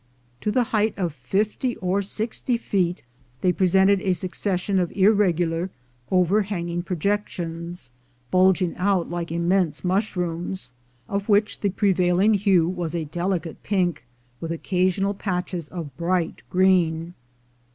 [0.39, 3.03] To the height of fifty or sixty feet
[3.41, 5.69] they presented a succession of irregular
[6.09, 7.91] overhang ing projections,
[8.31, 10.71] bulging out like immense mushrooms,
[11.07, 14.07] of which the prevailing hue was a delicate pink,
[14.39, 17.13] with occasional patches of bright green.